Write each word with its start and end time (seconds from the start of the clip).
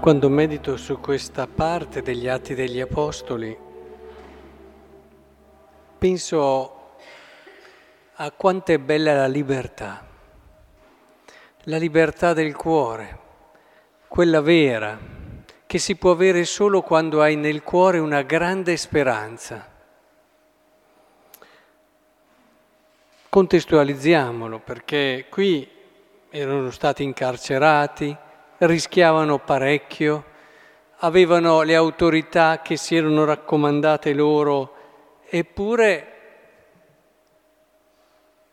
Quando 0.00 0.30
medito 0.30 0.78
su 0.78 0.98
questa 0.98 1.46
parte 1.46 2.00
degli 2.00 2.26
Atti 2.26 2.54
degli 2.54 2.80
Apostoli, 2.80 3.54
penso 5.98 6.96
a 8.14 8.30
quanto 8.30 8.72
è 8.72 8.78
bella 8.78 9.12
la 9.12 9.26
libertà, 9.26 10.02
la 11.64 11.76
libertà 11.76 12.32
del 12.32 12.56
cuore, 12.56 13.18
quella 14.08 14.40
vera, 14.40 14.98
che 15.66 15.76
si 15.78 15.96
può 15.96 16.12
avere 16.12 16.46
solo 16.46 16.80
quando 16.80 17.20
hai 17.20 17.36
nel 17.36 17.62
cuore 17.62 17.98
una 17.98 18.22
grande 18.22 18.78
speranza. 18.78 19.68
Contestualizziamolo 23.28 24.60
perché 24.60 25.26
qui 25.28 25.68
erano 26.30 26.70
stati 26.70 27.02
incarcerati, 27.02 28.28
rischiavano 28.66 29.38
parecchio, 29.38 30.24
avevano 30.98 31.62
le 31.62 31.74
autorità 31.74 32.60
che 32.62 32.76
si 32.76 32.96
erano 32.96 33.24
raccomandate 33.24 34.12
loro, 34.12 34.74
eppure, 35.28 36.06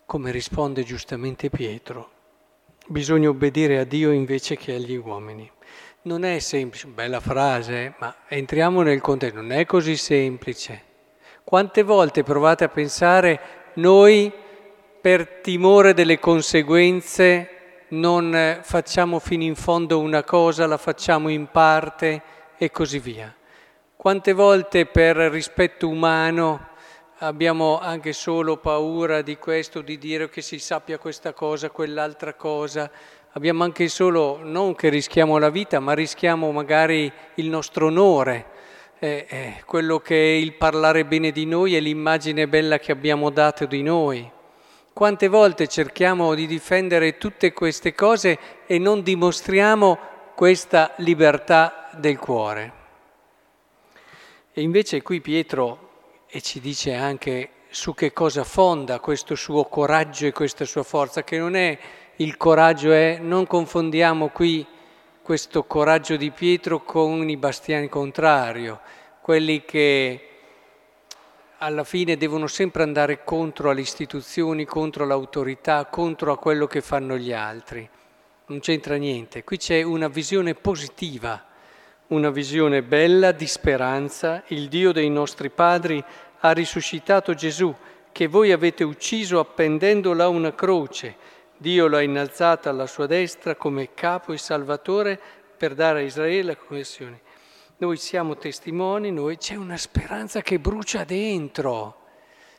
come 0.05 0.31
risponde 0.31 0.83
giustamente 0.83 1.49
Pietro, 1.49 2.09
bisogna 2.87 3.29
obbedire 3.29 3.79
a 3.79 3.83
Dio 3.83 4.11
invece 4.11 4.55
che 4.55 4.73
agli 4.73 4.95
uomini. 4.95 5.51
Non 6.03 6.23
è 6.23 6.39
semplice, 6.39 6.87
bella 6.87 7.19
frase, 7.19 7.95
ma 7.99 8.15
entriamo 8.27 8.81
nel 8.81 9.01
contesto, 9.01 9.41
non 9.41 9.51
è 9.51 9.65
così 9.65 9.97
semplice. 9.97 10.83
Quante 11.43 11.83
volte 11.83 12.23
provate 12.23 12.63
a 12.63 12.69
pensare 12.69 13.39
noi 13.73 14.31
per 15.01 15.27
timore 15.41 15.93
delle 15.93 16.19
conseguenze 16.19 17.56
non 17.89 18.59
facciamo 18.61 19.19
fino 19.19 19.43
in 19.43 19.55
fondo 19.55 19.99
una 19.99 20.23
cosa, 20.23 20.65
la 20.65 20.77
facciamo 20.77 21.29
in 21.29 21.47
parte 21.51 22.21
e 22.57 22.71
così 22.71 22.99
via. 22.99 23.33
Quante 23.95 24.33
volte 24.33 24.85
per 24.85 25.15
rispetto 25.15 25.87
umano 25.87 26.67
abbiamo 27.19 27.79
anche 27.79 28.13
solo 28.13 28.57
paura 28.57 29.21
di 29.21 29.37
questo, 29.37 29.81
di 29.81 29.97
dire 29.97 30.29
che 30.29 30.41
si 30.41 30.59
sappia 30.59 30.97
questa 30.97 31.33
cosa, 31.33 31.69
quell'altra 31.69 32.33
cosa. 32.33 32.89
Abbiamo 33.31 33.63
anche 33.63 33.87
solo, 33.87 34.39
non 34.41 34.75
che 34.75 34.89
rischiamo 34.89 35.37
la 35.37 35.49
vita, 35.49 35.79
ma 35.79 35.93
rischiamo 35.93 36.51
magari 36.51 37.11
il 37.35 37.49
nostro 37.49 37.87
onore, 37.87 38.45
eh, 38.99 39.25
eh, 39.29 39.63
quello 39.65 39.99
che 39.99 40.15
è 40.15 40.37
il 40.37 40.53
parlare 40.53 41.05
bene 41.05 41.31
di 41.31 41.45
noi 41.45 41.75
e 41.75 41.79
l'immagine 41.79 42.47
bella 42.47 42.79
che 42.79 42.91
abbiamo 42.91 43.29
dato 43.29 43.65
di 43.65 43.81
noi. 43.81 44.31
Quante 44.97 45.27
volte 45.27 45.67
cerchiamo 45.67 46.33
di 46.33 46.47
difendere 46.47 47.19
tutte 47.19 47.53
queste 47.53 47.93
cose 47.93 48.39
e 48.65 48.79
non 48.79 49.03
dimostriamo 49.03 49.99
questa 50.33 50.95
libertà 50.97 51.89
del 51.91 52.17
cuore. 52.17 52.73
E 54.51 54.61
invece 54.63 55.03
qui 55.03 55.21
Pietro 55.21 56.23
e 56.25 56.41
ci 56.41 56.59
dice 56.59 56.95
anche 56.95 57.49
su 57.69 57.93
che 57.93 58.11
cosa 58.11 58.43
fonda 58.43 58.99
questo 58.99 59.35
suo 59.35 59.65
coraggio 59.65 60.25
e 60.25 60.31
questa 60.31 60.65
sua 60.65 60.81
forza, 60.81 61.23
che 61.23 61.37
non 61.37 61.55
è 61.55 61.77
il 62.15 62.35
coraggio, 62.35 62.91
è 62.91 63.19
non 63.21 63.45
confondiamo 63.45 64.29
qui 64.29 64.65
questo 65.21 65.65
coraggio 65.65 66.15
di 66.15 66.31
Pietro 66.31 66.81
con 66.81 67.29
i 67.29 67.37
bastiani 67.37 67.87
contrario, 67.87 68.79
quelli 69.21 69.63
che 69.63 70.36
alla 71.59 71.83
fine 71.83 72.17
devono 72.17 72.45
sempre 72.45 72.83
andare 72.83 73.23
contro 73.23 73.71
alle 73.71 73.81
istituzioni, 73.81 74.65
contro 74.65 75.05
l'autorità, 75.05 75.85
contro 75.85 76.31
a 76.31 76.37
quello 76.37 76.67
che 76.67 76.81
fanno 76.81 77.17
gli 77.17 77.33
altri. 77.33 77.87
Non 78.47 78.59
c'entra 78.59 78.95
niente. 78.95 79.43
Qui 79.43 79.57
c'è 79.57 79.81
una 79.81 80.07
visione 80.07 80.53
positiva, 80.53 81.43
una 82.07 82.29
visione 82.29 82.83
bella 82.83 83.31
di 83.31 83.47
speranza. 83.47 84.43
Il 84.47 84.67
Dio 84.67 84.91
dei 84.91 85.09
nostri 85.09 85.49
padri 85.49 86.03
ha 86.41 86.51
risuscitato 86.51 87.33
Gesù, 87.33 87.73
che 88.11 88.27
voi 88.27 88.51
avete 88.51 88.83
ucciso 88.83 89.39
appendendolo 89.39 90.23
a 90.23 90.27
una 90.27 90.53
croce. 90.53 91.15
Dio 91.57 91.87
l'ha 91.87 92.01
innalzata 92.01 92.69
alla 92.69 92.85
sua 92.85 93.07
destra 93.07 93.55
come 93.55 93.93
capo 93.95 94.31
e 94.31 94.37
salvatore 94.37 95.19
per 95.57 95.73
dare 95.73 95.99
a 95.99 96.03
Israele 96.03 96.49
la 96.49 96.55
conversione 96.55 97.25
noi 97.77 97.97
siamo 97.97 98.37
testimoni, 98.37 99.11
noi 99.11 99.37
c'è 99.37 99.55
una 99.55 99.77
speranza 99.77 100.41
che 100.41 100.57
brucia 100.57 101.03
dentro. 101.03 102.05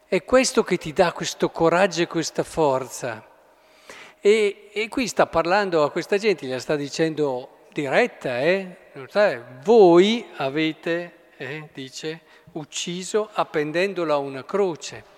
È 0.06 0.24
questo 0.24 0.62
che 0.62 0.76
ti 0.76 0.92
dà 0.92 1.12
questo 1.12 1.50
coraggio 1.50 2.02
e 2.02 2.06
questa 2.06 2.44
forza. 2.44 3.26
E, 4.20 4.70
e 4.72 4.88
qui 4.88 5.08
sta 5.08 5.26
parlando 5.26 5.82
a 5.82 5.90
questa 5.90 6.18
gente, 6.18 6.46
gli 6.46 6.58
sta 6.58 6.76
dicendo 6.76 7.66
diretta, 7.72 8.40
eh? 8.40 8.76
voi 9.62 10.24
avete, 10.36 11.30
eh, 11.36 11.68
dice, 11.72 12.20
ucciso 12.52 13.28
appendendolo 13.32 14.12
a 14.12 14.18
una 14.18 14.44
croce. 14.44 15.16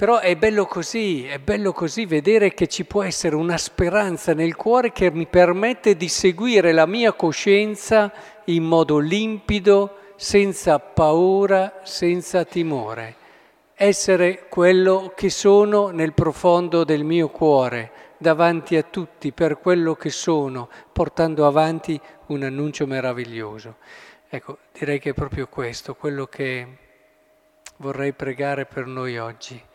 Però 0.00 0.18
è 0.18 0.34
bello 0.34 0.64
così, 0.64 1.26
è 1.26 1.38
bello 1.38 1.72
così 1.72 2.06
vedere 2.06 2.54
che 2.54 2.68
ci 2.68 2.86
può 2.86 3.02
essere 3.02 3.36
una 3.36 3.58
speranza 3.58 4.32
nel 4.32 4.56
cuore 4.56 4.92
che 4.92 5.10
mi 5.10 5.26
permette 5.26 5.94
di 5.94 6.08
seguire 6.08 6.72
la 6.72 6.86
mia 6.86 7.12
coscienza 7.12 8.10
in 8.44 8.62
modo 8.64 8.96
limpido, 8.96 10.14
senza 10.16 10.78
paura, 10.78 11.80
senza 11.82 12.46
timore. 12.46 13.14
Essere 13.74 14.46
quello 14.48 15.12
che 15.14 15.28
sono 15.28 15.88
nel 15.88 16.14
profondo 16.14 16.82
del 16.82 17.04
mio 17.04 17.28
cuore, 17.28 17.92
davanti 18.16 18.76
a 18.76 18.82
tutti 18.82 19.32
per 19.32 19.58
quello 19.58 19.96
che 19.96 20.08
sono, 20.08 20.70
portando 20.94 21.46
avanti 21.46 22.00
un 22.28 22.42
annuncio 22.42 22.86
meraviglioso. 22.86 23.76
Ecco, 24.30 24.60
direi 24.72 24.98
che 24.98 25.10
è 25.10 25.12
proprio 25.12 25.46
questo, 25.48 25.94
quello 25.94 26.24
che 26.24 26.66
vorrei 27.76 28.14
pregare 28.14 28.64
per 28.64 28.86
noi 28.86 29.18
oggi 29.18 29.68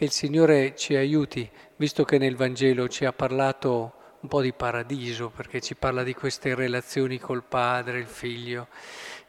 che 0.00 0.06
il 0.06 0.12
Signore 0.12 0.74
ci 0.76 0.96
aiuti, 0.96 1.46
visto 1.76 2.04
che 2.04 2.16
nel 2.16 2.34
Vangelo 2.34 2.88
ci 2.88 3.04
ha 3.04 3.12
parlato 3.12 3.92
un 4.20 4.30
po' 4.30 4.40
di 4.40 4.54
paradiso, 4.54 5.28
perché 5.28 5.60
ci 5.60 5.74
parla 5.74 6.02
di 6.02 6.14
queste 6.14 6.54
relazioni 6.54 7.18
col 7.18 7.42
Padre, 7.42 7.98
il 7.98 8.06
Figlio, 8.06 8.68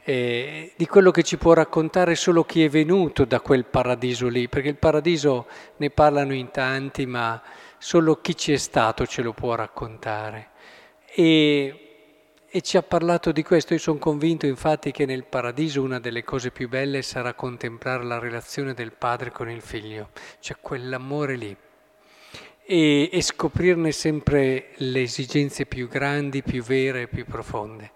eh, 0.05 0.71
di 0.77 0.87
quello 0.87 1.11
che 1.11 1.23
ci 1.23 1.35
può 1.35 1.51
raccontare 1.51 2.15
solo 2.15 2.45
chi 2.45 2.63
è 2.63 2.69
venuto 2.69 3.25
da 3.25 3.41
quel 3.41 3.65
paradiso 3.65 4.29
lì, 4.29 4.47
perché 4.47 4.69
il 4.69 4.77
paradiso 4.77 5.45
ne 5.75 5.89
parlano 5.89 6.33
in 6.33 6.51
tanti, 6.51 7.05
ma 7.05 7.41
solo 7.77 8.21
chi 8.21 8.37
ci 8.37 8.53
è 8.53 8.57
stato 8.57 9.05
ce 9.05 9.23
lo 9.23 9.33
può 9.33 9.55
raccontare. 9.55 10.51
E 11.13 11.90
e 12.53 12.61
ci 12.61 12.75
ha 12.75 12.83
parlato 12.83 13.31
di 13.31 13.43
questo. 13.43 13.73
Io 13.73 13.79
sono 13.79 13.97
convinto 13.97 14.45
infatti 14.45 14.91
che 14.91 15.05
nel 15.05 15.23
paradiso 15.23 15.81
una 15.81 15.99
delle 16.01 16.23
cose 16.23 16.51
più 16.51 16.67
belle 16.67 17.01
sarà 17.01 17.33
contemplare 17.33 18.03
la 18.03 18.19
relazione 18.19 18.73
del 18.73 18.91
padre 18.91 19.31
con 19.31 19.49
il 19.49 19.61
figlio, 19.61 20.09
cioè 20.39 20.57
quell'amore 20.59 21.37
lì. 21.37 21.55
E, 22.63 23.09
e 23.11 23.21
scoprirne 23.21 23.93
sempre 23.93 24.71
le 24.75 25.01
esigenze 25.01 25.65
più 25.65 25.87
grandi, 25.87 26.43
più 26.43 26.61
vere, 26.61 27.07
più 27.07 27.25
profonde. 27.25 27.91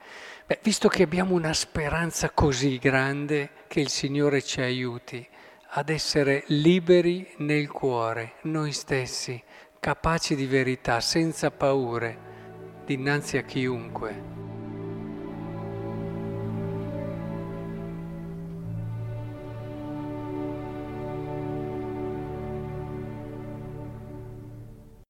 Beh, 0.46 0.60
visto 0.64 0.88
che 0.88 1.04
abbiamo 1.04 1.34
una 1.34 1.54
speranza 1.54 2.30
così 2.30 2.78
grande, 2.78 3.50
che 3.68 3.82
il 3.82 3.90
Signore 3.90 4.42
ci 4.42 4.62
aiuti 4.62 5.28
ad 5.78 5.90
essere 5.90 6.44
liberi 6.48 7.28
nel 7.38 7.70
cuore, 7.70 8.36
noi 8.44 8.72
stessi, 8.72 9.42
capaci 9.82 10.34
di 10.36 10.46
verità, 10.46 11.02
senza 11.02 11.52
paure, 11.52 12.84
dinanzi 12.86 13.38
a 13.38 13.42
chiunque. 13.42 14.45